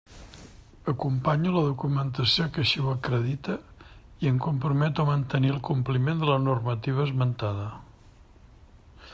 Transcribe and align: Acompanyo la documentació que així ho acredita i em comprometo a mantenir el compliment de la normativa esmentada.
Acompanyo 0.91 1.51
la 1.57 1.61
documentació 1.65 2.47
que 2.55 2.63
així 2.63 2.81
ho 2.85 2.87
acredita 2.95 3.59
i 4.25 4.31
em 4.31 4.41
comprometo 4.47 5.05
a 5.05 5.13
mantenir 5.13 5.53
el 5.57 5.63
compliment 5.71 6.25
de 6.25 6.31
la 6.33 6.41
normativa 6.49 7.09
esmentada. 7.11 7.71